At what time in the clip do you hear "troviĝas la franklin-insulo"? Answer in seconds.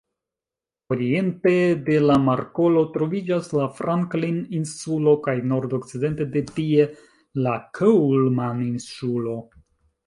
2.95-5.15